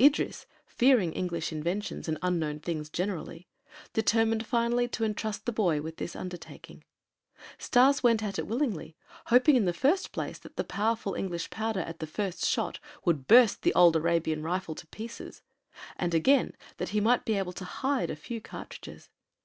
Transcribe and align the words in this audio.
Idris, 0.00 0.46
fearing 0.66 1.12
English 1.12 1.52
inventions 1.52 2.08
and 2.08 2.18
unknown 2.20 2.58
things 2.58 2.90
generally, 2.90 3.46
determined 3.92 4.44
finally 4.44 4.88
to 4.88 5.04
entrust 5.04 5.46
the 5.46 5.52
boy 5.52 5.80
with 5.80 5.98
this 5.98 6.16
undertaking. 6.16 6.82
Stas 7.56 8.02
went 8.02 8.20
at 8.20 8.36
it 8.36 8.48
willingly, 8.48 8.96
hoping 9.26 9.54
in 9.54 9.64
the 9.64 9.72
first 9.72 10.10
place 10.10 10.38
that 10.40 10.56
the 10.56 10.64
powerful 10.64 11.14
English 11.14 11.50
powder 11.50 11.78
at 11.82 12.00
the 12.00 12.06
first 12.08 12.44
shot 12.44 12.80
would 13.04 13.28
burst 13.28 13.62
the 13.62 13.72
old 13.74 13.94
Arabian 13.94 14.42
rifle 14.42 14.74
to 14.74 14.88
pieces, 14.88 15.40
and, 15.94 16.14
again, 16.14 16.56
that 16.78 16.88
he 16.88 17.00
might 17.00 17.24
be 17.24 17.38
able 17.38 17.52
to 17.52 17.64
hide 17.64 18.10
a 18.10 18.16
few 18.16 18.40
cartridges. 18.40 19.08